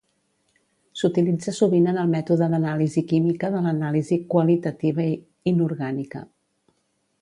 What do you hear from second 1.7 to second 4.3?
en el mètode d'anàlisi química de l'anàlisi